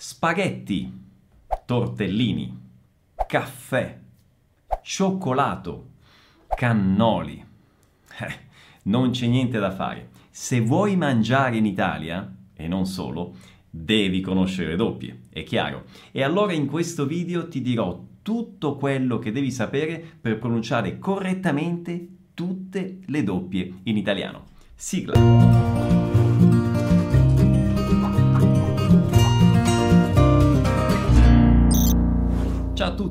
[0.00, 0.96] spaghetti,
[1.66, 2.56] tortellini,
[3.26, 3.98] caffè,
[4.80, 5.88] cioccolato,
[6.46, 7.44] cannoli.
[8.20, 8.38] Eh,
[8.84, 10.10] non c'è niente da fare.
[10.30, 13.34] Se vuoi mangiare in Italia, e non solo,
[13.68, 15.86] devi conoscere doppie, è chiaro.
[16.12, 22.06] E allora in questo video ti dirò tutto quello che devi sapere per pronunciare correttamente
[22.34, 24.44] tutte le doppie in italiano.
[24.76, 26.27] Sigla!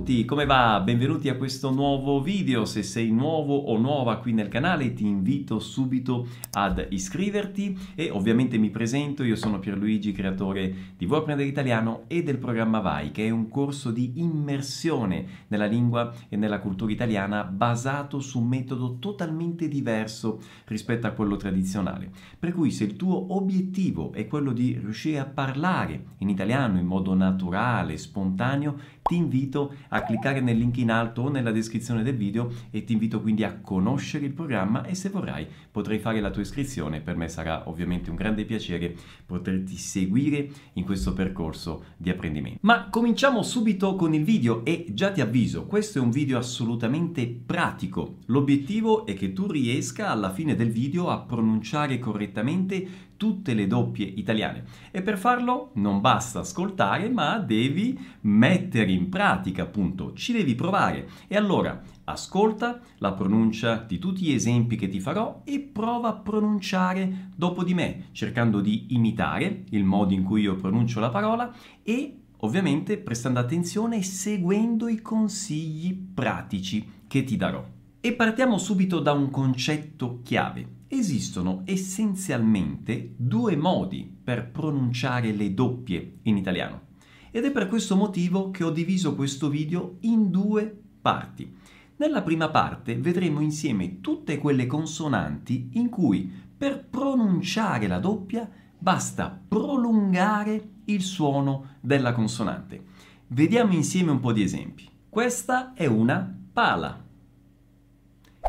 [0.08, 0.80] Tutti, come va?
[0.80, 2.64] Benvenuti a questo nuovo video.
[2.64, 8.58] Se sei nuovo o nuova qui nel canale ti invito subito ad iscriverti e ovviamente
[8.58, 13.26] mi presento, io sono Pierluigi, creatore di Vuoi apprendere italiano e del programma Vai, che
[13.26, 19.00] è un corso di immersione nella lingua e nella cultura italiana basato su un metodo
[19.00, 22.10] totalmente diverso rispetto a quello tradizionale.
[22.40, 26.86] Per cui se il tuo obiettivo è quello di riuscire a parlare in italiano in
[26.86, 32.16] modo naturale, spontaneo, ti invito a cliccare nel link in alto o nella descrizione del
[32.16, 36.30] video e ti invito quindi a conoscere il programma e se vorrai potrai fare la
[36.30, 37.02] tua iscrizione.
[37.02, 42.60] Per me sarà ovviamente un grande piacere poterti seguire in questo percorso di apprendimento.
[42.62, 47.28] Ma cominciamo subito con il video e già ti avviso, questo è un video assolutamente
[47.28, 48.18] pratico.
[48.26, 54.06] L'obiettivo è che tu riesca alla fine del video a pronunciare correttamente tutte le doppie
[54.06, 54.64] italiane.
[54.92, 61.10] E per farlo non basta ascoltare ma devi mettere in pratica appunto, ci devi provare.
[61.28, 66.14] E allora ascolta la pronuncia di tutti gli esempi che ti farò e prova a
[66.14, 71.54] pronunciare dopo di me cercando di imitare il modo in cui io pronuncio la parola
[71.84, 77.66] e ovviamente prestando attenzione e seguendo i consigli pratici che ti darò.
[78.00, 86.20] E partiamo subito da un concetto chiave Esistono essenzialmente due modi per pronunciare le doppie
[86.24, 86.86] in italiano
[87.30, 91.54] ed è per questo motivo che ho diviso questo video in due parti.
[91.98, 99.40] Nella prima parte vedremo insieme tutte quelle consonanti in cui per pronunciare la doppia basta
[99.48, 102.86] prolungare il suono della consonante.
[103.28, 104.90] Vediamo insieme un po' di esempi.
[105.10, 107.04] Questa è una pala.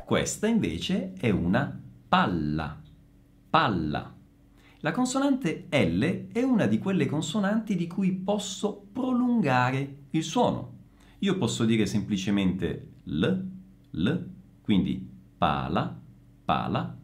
[0.04, 2.80] Questa invece è una palla,
[3.50, 4.14] palla.
[4.80, 10.76] La consonante L è una di quelle consonanti di cui posso prolungare il suono.
[11.18, 13.26] Io posso dire semplicemente L,
[13.90, 14.16] L,
[14.62, 16.00] quindi pala,
[16.44, 16.96] pala,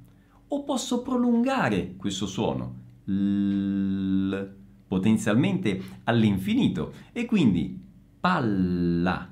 [0.49, 4.35] o posso prolungare questo suono, L,
[4.87, 7.79] potenzialmente all'infinito, e quindi
[8.21, 9.29] palla,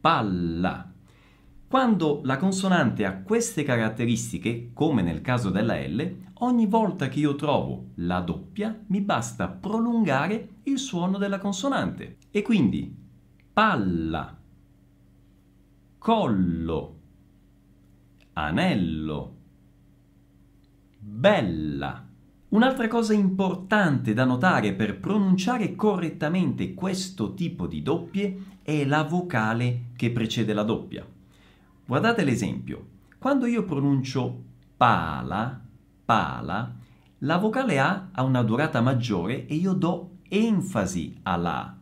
[0.00, 0.93] palla.
[1.74, 7.34] Quando la consonante ha queste caratteristiche, come nel caso della L, ogni volta che io
[7.34, 12.18] trovo la doppia mi basta prolungare il suono della consonante.
[12.30, 12.94] E quindi
[13.52, 14.38] palla,
[15.98, 16.98] collo,
[18.34, 19.34] anello,
[21.00, 22.06] bella.
[22.50, 29.86] Un'altra cosa importante da notare per pronunciare correttamente questo tipo di doppie è la vocale
[29.96, 31.04] che precede la doppia.
[31.86, 32.86] Guardate l'esempio.
[33.18, 34.42] Quando io pronuncio
[34.76, 35.60] pala,
[36.04, 36.74] pala,
[37.18, 41.76] la vocale A ha una durata maggiore e io do enfasi alla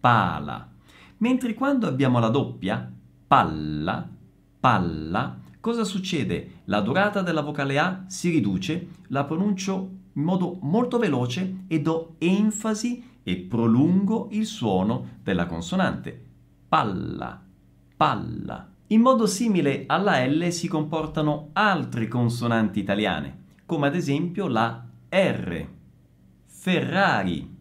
[0.00, 0.70] pala.
[1.18, 2.90] Mentre quando abbiamo la doppia,
[3.26, 4.08] palla,
[4.60, 6.60] palla, cosa succede?
[6.64, 12.16] La durata della vocale A si riduce, la pronuncio in modo molto veloce e do
[12.18, 16.26] enfasi e prolungo il suono della consonante.
[16.68, 17.40] Palla,
[17.96, 18.76] palla.
[18.90, 25.66] In modo simile alla L si comportano altre consonanti italiane, come ad esempio la R,
[26.46, 27.56] Ferrari,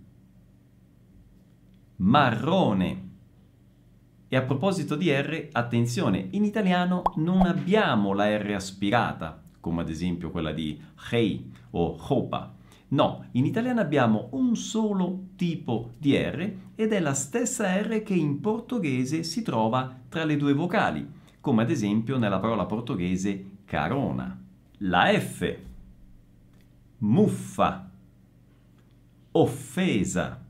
[1.97, 3.09] marrone.
[4.29, 9.89] E a proposito di R, attenzione, in italiano non abbiamo la R aspirata, come ad
[9.89, 12.53] esempio quella di Hey o Hopa.
[12.89, 18.13] No, in italiano abbiamo un solo tipo di R ed è la stessa R che
[18.13, 21.15] in portoghese si trova tra le due vocali,
[21.47, 24.37] come ad esempio nella parola portoghese carona.
[24.79, 25.57] La F,
[26.97, 27.89] muffa,
[29.31, 30.45] offesa.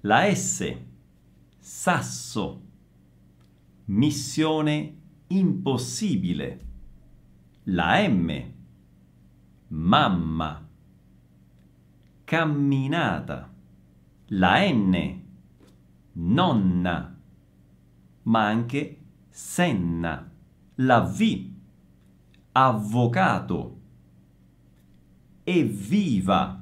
[0.00, 0.76] La S,
[1.56, 2.62] sasso,
[3.84, 4.96] missione
[5.28, 6.66] impossibile.
[7.66, 8.52] La M,
[9.68, 10.68] mamma,
[12.24, 13.54] camminata.
[14.30, 15.22] La N,
[16.10, 17.16] nonna,
[18.22, 18.97] ma anche
[19.40, 20.28] Senna,
[20.74, 21.48] la V,
[22.50, 23.78] avvocato,
[25.44, 26.60] evviva.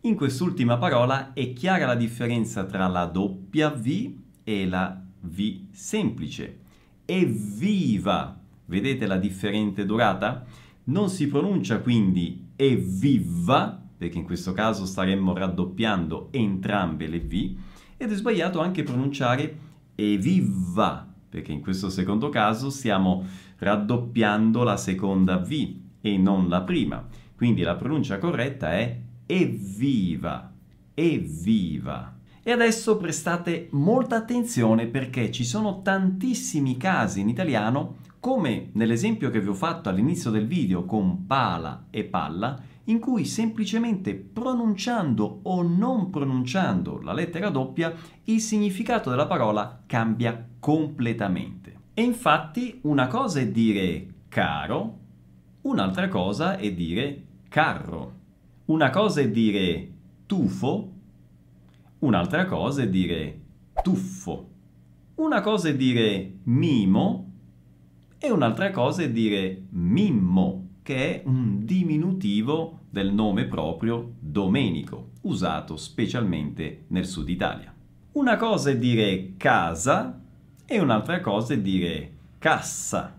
[0.00, 4.14] In quest'ultima parola è chiara la differenza tra la doppia V
[4.44, 6.58] e la V semplice.
[7.04, 8.40] Evviva!
[8.64, 10.46] Vedete la differente durata?
[10.84, 17.56] Non si pronuncia quindi evviva, perché in questo caso staremmo raddoppiando entrambe le V,
[17.98, 19.58] ed è sbagliato anche pronunciare
[19.94, 23.22] evviva, perché in questo secondo caso stiamo
[23.58, 27.06] raddoppiando la seconda V e non la prima.
[27.36, 30.50] Quindi la pronuncia corretta è evviva,
[30.94, 32.16] evviva.
[32.42, 39.42] E adesso prestate molta attenzione perché ci sono tantissimi casi in italiano, come nell'esempio che
[39.42, 45.62] vi ho fatto all'inizio del video con pala e palla, in cui semplicemente pronunciando o
[45.62, 47.92] non pronunciando la lettera doppia,
[48.24, 51.76] il significato della parola cambia completamente.
[51.94, 54.98] E infatti una cosa è dire caro,
[55.60, 58.14] un'altra cosa è dire carro.
[58.64, 59.88] Una cosa è dire
[60.26, 60.92] tufo,
[62.00, 63.40] un'altra cosa è dire
[63.80, 64.48] tuffo.
[65.14, 67.30] Una cosa è dire mimo
[68.18, 75.76] e un'altra cosa è dire mimmo, che è un diminutivo del nome proprio Domenico, usato
[75.76, 77.72] specialmente nel sud Italia.
[78.14, 80.24] Una cosa è dire casa
[80.66, 83.14] e un'altra cosa è dire cassa.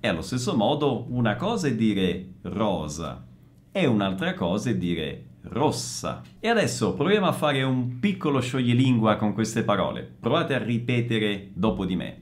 [0.00, 3.24] E allo stesso modo una cosa è dire rosa
[3.70, 6.22] e un'altra cosa è dire rossa.
[6.40, 10.10] E adesso proviamo a fare un piccolo scioglilingua con queste parole.
[10.18, 12.18] Provate a ripetere dopo di me.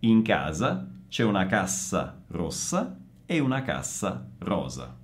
[0.00, 4.99] In casa c'è una cassa rossa e una cassa rosa.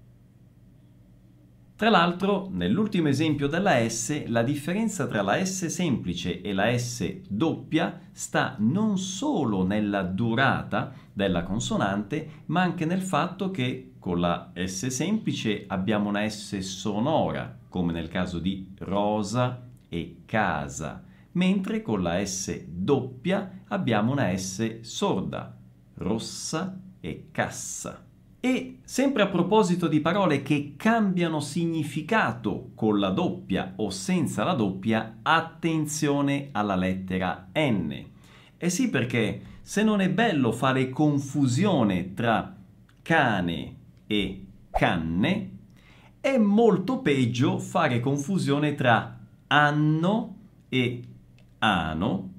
[1.77, 7.21] Tra l'altro, nell'ultimo esempio della S, la differenza tra la S semplice e la S
[7.29, 14.53] doppia sta non solo nella durata della consonante, ma anche nel fatto che con la
[14.55, 22.03] S semplice abbiamo una S sonora, come nel caso di rosa e casa, mentre con
[22.03, 25.55] la S doppia abbiamo una S sorda,
[25.97, 28.03] rossa e cassa.
[28.41, 34.55] E sempre a proposito di parole che cambiano significato con la doppia o senza la
[34.55, 38.05] doppia, attenzione alla lettera N.
[38.59, 42.57] Eh sì, perché se non è bello fare confusione tra
[43.03, 43.75] cane
[44.07, 45.51] e canne,
[46.21, 49.19] è molto peggio fare confusione tra
[49.49, 50.37] anno
[50.69, 51.03] e
[51.59, 52.33] ano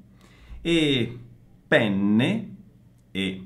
[0.62, 1.20] e
[1.68, 2.56] penne
[3.12, 3.46] e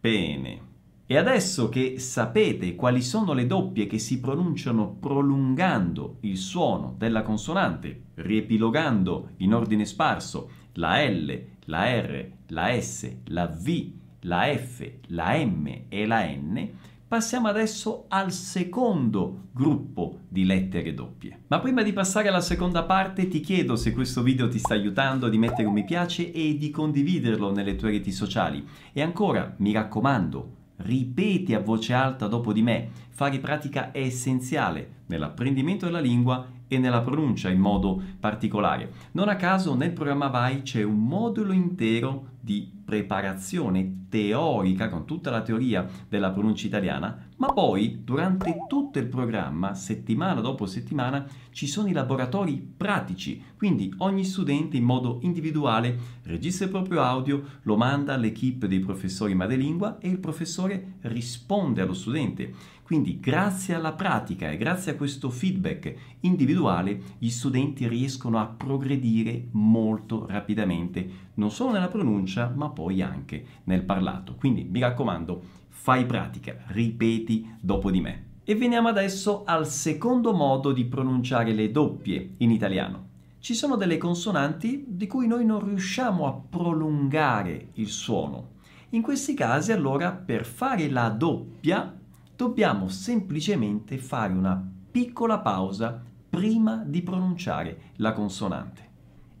[0.00, 0.67] pene.
[1.10, 7.22] E adesso che sapete quali sono le doppie che si pronunciano prolungando il suono della
[7.22, 13.90] consonante, riepilogando in ordine sparso la L, la R, la S, la V,
[14.20, 16.68] la F, la M e la N,
[17.08, 21.44] passiamo adesso al secondo gruppo di lettere doppie.
[21.46, 25.30] Ma prima di passare alla seconda parte ti chiedo se questo video ti sta aiutando
[25.30, 28.62] di mettere un mi piace e di condividerlo nelle tue reti sociali.
[28.92, 32.88] E ancora, mi raccomando, ripeti a voce alta dopo di me.
[33.10, 38.92] Fare pratica è essenziale nell'apprendimento della lingua e nella pronuncia in modo particolare.
[39.12, 45.30] Non a caso nel programma VAI c'è un modulo intero di preparazione teorica con tutta
[45.30, 51.66] la teoria della pronuncia italiana, ma poi durante tutto il programma, settimana dopo settimana, ci
[51.66, 57.76] sono i laboratori pratici, quindi ogni studente in modo individuale registra il proprio audio, lo
[57.76, 62.76] manda all'equipe dei professori madrelingua e il professore risponde allo studente.
[62.82, 69.48] Quindi grazie alla pratica e grazie a questo feedback individuale gli studenti riescono a progredire
[69.50, 74.34] molto rapidamente, non solo nella pronuncia ma poi anche nel parlato.
[74.34, 78.26] Quindi mi raccomando, fai pratica, ripeti dopo di me.
[78.44, 83.06] E veniamo adesso al secondo modo di pronunciare le doppie in italiano.
[83.40, 88.56] Ci sono delle consonanti di cui noi non riusciamo a prolungare il suono.
[88.90, 91.94] In questi casi allora per fare la doppia
[92.34, 98.87] dobbiamo semplicemente fare una piccola pausa prima di pronunciare la consonante.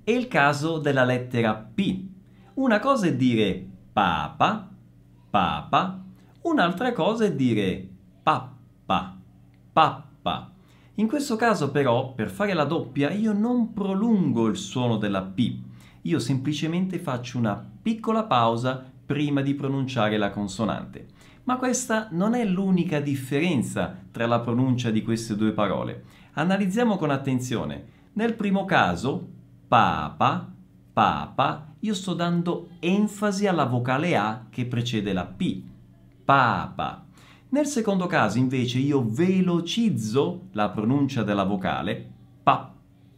[0.08, 2.02] È il caso della lettera P.
[2.54, 3.62] Una cosa è dire
[3.92, 4.66] papa,
[5.28, 6.02] papa,
[6.44, 7.86] un'altra cosa è dire
[8.22, 9.18] pappa,
[9.70, 10.50] pappa.
[10.94, 15.58] In questo caso però, per fare la doppia, io non prolungo il suono della P,
[16.00, 21.08] io semplicemente faccio una piccola pausa prima di pronunciare la consonante.
[21.44, 26.04] Ma questa non è l'unica differenza tra la pronuncia di queste due parole.
[26.32, 27.96] Analizziamo con attenzione.
[28.14, 29.36] Nel primo caso,
[29.68, 30.50] papa,
[30.92, 35.62] papa, io sto dando enfasi alla vocale A che precede la P.
[36.24, 37.04] Papa.
[37.50, 42.16] Nel secondo caso invece io velocizzo la pronuncia della vocale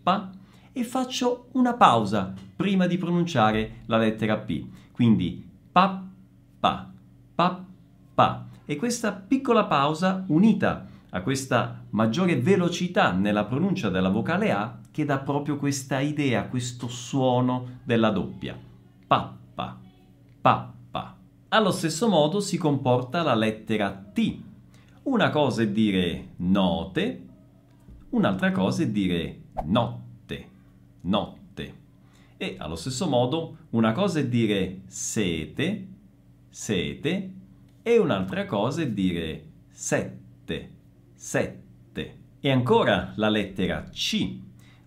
[0.03, 0.31] pa
[0.73, 4.67] e faccio una pausa prima di pronunciare la lettera P.
[4.93, 6.05] Quindi pa
[6.59, 6.91] pa
[7.35, 7.65] pa
[8.15, 8.47] pa.
[8.65, 15.05] E questa piccola pausa unita a questa maggiore velocità nella pronuncia della vocale A che
[15.05, 18.59] dà proprio questa idea, questo suono della doppia.
[19.07, 19.81] Pappa,
[20.41, 21.17] pappa.
[21.49, 24.39] Allo stesso modo si comporta la lettera T.
[25.03, 27.27] Una cosa è dire note,
[28.11, 30.49] un'altra cosa è dire notte,
[31.03, 31.79] notte.
[32.37, 35.89] E allo stesso modo una cosa è dire sete,
[36.49, 37.33] sete,
[37.83, 40.71] e un'altra cosa è dire sette,
[41.21, 42.19] sette.
[42.41, 44.39] E ancora la lettera C.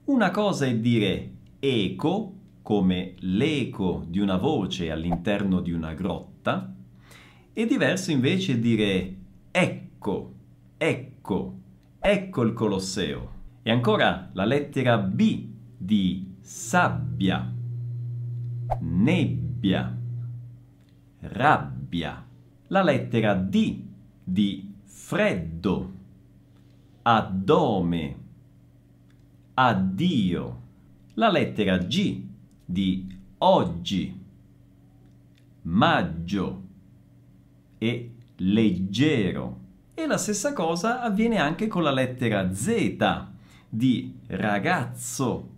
[0.05, 6.73] Una cosa è dire eco, come l'eco di una voce all'interno di una grotta,
[7.53, 9.15] e diverso invece dire
[9.51, 10.33] ecco,
[10.75, 11.59] ecco,
[11.99, 13.31] ecco il Colosseo.
[13.61, 15.47] E ancora la lettera B
[15.77, 17.53] di sabbia,
[18.79, 19.97] nebbia,
[21.19, 22.27] rabbia.
[22.67, 23.83] La lettera D
[24.23, 26.01] di freddo,
[27.03, 28.17] addome,
[29.55, 30.61] addio.
[31.15, 32.23] La lettera G
[32.65, 33.07] di
[33.39, 34.19] oggi,
[35.63, 36.63] maggio
[37.77, 39.59] e leggero.
[39.93, 43.27] E la stessa cosa avviene anche con la lettera Z
[43.69, 45.49] di ragazzo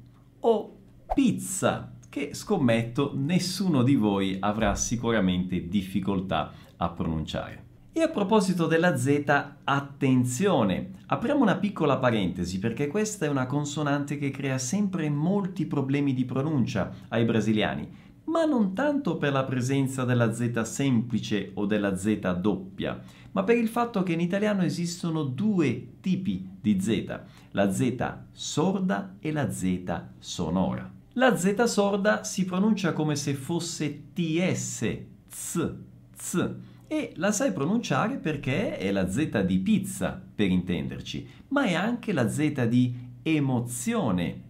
[0.42, 0.78] o
[1.14, 7.64] pizza, che scommetto nessuno di voi avrà sicuramente difficoltà a pronunciare.
[7.98, 9.24] E a proposito della Z,
[9.64, 10.96] attenzione!
[11.06, 16.26] Apriamo una piccola parentesi perché questa è una consonante che crea sempre molti problemi di
[16.26, 17.90] pronuncia ai brasiliani,
[18.26, 23.56] ma non tanto per la presenza della Z semplice o della Z doppia, ma per
[23.56, 27.20] il fatto che in italiano esistono due tipi di Z,
[27.52, 30.92] la Z sorda e la Z sonora.
[31.14, 34.98] La Z sorda si pronuncia come se fosse TS,
[35.30, 35.74] ts,
[36.14, 41.74] ts e la sai pronunciare perché è la Z di pizza, per intenderci, ma è
[41.74, 44.42] anche la Z di emozione,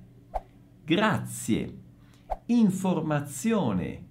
[0.84, 1.78] grazie,
[2.48, 4.06] informazione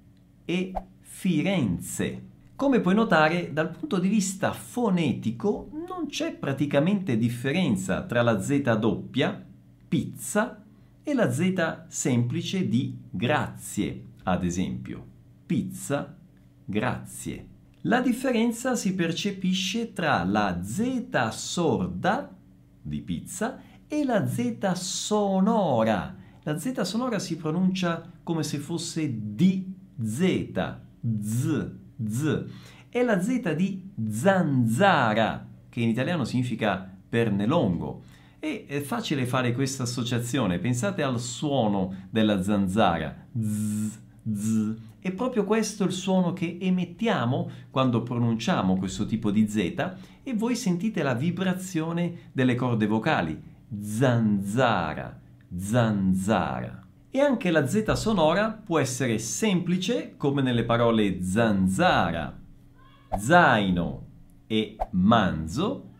[0.44, 2.22] e Firenze.
[2.56, 8.76] Come puoi notare, dal punto di vista fonetico non c'è praticamente differenza tra la Z
[8.78, 9.44] doppia,
[9.88, 10.64] pizza,
[11.06, 15.04] e la Z semplice di grazie, ad esempio.
[15.44, 16.16] Pizza,
[16.64, 17.53] grazie.
[17.86, 22.34] La differenza si percepisce tra la Z sorda
[22.80, 26.16] di pizza e la Z sonora.
[26.44, 29.70] La Z sonora si pronuncia come se fosse di
[30.02, 30.76] Z,
[31.20, 31.70] z,
[32.06, 32.44] z.
[32.88, 38.02] E la Z di zanzara, che in italiano significa pernelongo.
[38.38, 40.58] E è facile fare questa associazione.
[40.58, 43.26] Pensate al suono della zanzara.
[43.38, 44.74] Z, z.
[44.98, 49.56] È proprio questo il suono che emettiamo quando pronunciamo questo tipo di Z
[50.22, 53.40] e voi sentite la vibrazione delle corde vocali.
[53.78, 55.20] Zanzara,
[55.54, 56.82] zanzara.
[57.10, 62.36] E anche la Z sonora può essere semplice come nelle parole zanzara,
[63.16, 64.06] zaino
[64.46, 65.90] e manzo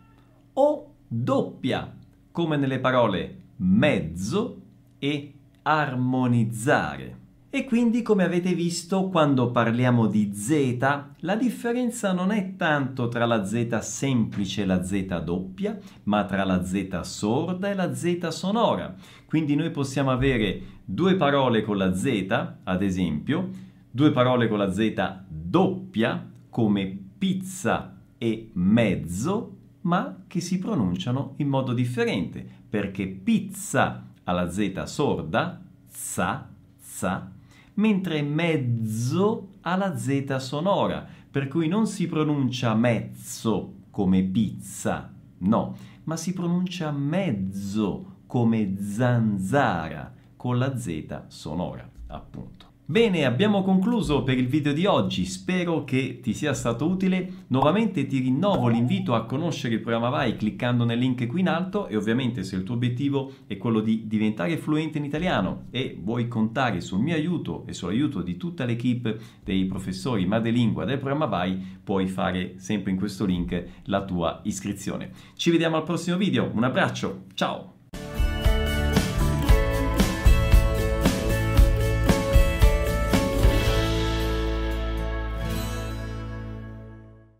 [0.53, 1.95] o doppia
[2.31, 4.61] come nelle parole mezzo
[4.99, 7.24] e armonizzare.
[7.55, 10.77] E quindi, come avete visto, quando parliamo di Z,
[11.19, 16.43] la differenza non è tanto tra la Z semplice e la Z doppia, ma tra
[16.43, 18.93] la Z sorda e la Z sonora.
[19.25, 23.49] Quindi noi possiamo avere due parole con la Z, ad esempio,
[23.89, 31.47] due parole con la Z doppia, come pizza e mezzo, ma che si pronunciano in
[31.47, 36.49] modo differente, perché pizza ha la Z sorda, za,
[36.81, 37.31] za,
[37.75, 45.75] mentre mezzo ha la Z sonora, per cui non si pronuncia mezzo come pizza, no,
[46.03, 52.64] ma si pronuncia mezzo come zanzara con la Z sonora, appunto.
[52.87, 57.45] Bene, abbiamo concluso per il video di oggi, spero che ti sia stato utile.
[57.47, 61.87] Nuovamente ti rinnovo l'invito a conoscere il programma Vai cliccando nel link qui in alto
[61.87, 66.27] e ovviamente se il tuo obiettivo è quello di diventare fluente in italiano e vuoi
[66.27, 71.59] contare sul mio aiuto e sull'aiuto di tutta l'equipe dei professori madrelingua del programma Vai,
[71.83, 75.09] puoi fare sempre in questo link la tua iscrizione.
[75.33, 77.74] Ci vediamo al prossimo video, un abbraccio, ciao!